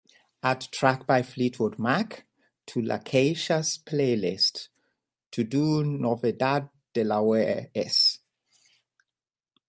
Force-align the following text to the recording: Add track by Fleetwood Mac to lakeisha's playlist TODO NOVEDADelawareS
Add 0.41 0.61
track 0.71 1.05
by 1.05 1.21
Fleetwood 1.21 1.77
Mac 1.77 2.25
to 2.65 2.79
lakeisha's 2.79 3.77
playlist 3.77 4.69
TODO 5.29 5.83
NOVEDADelawareS 5.83 8.17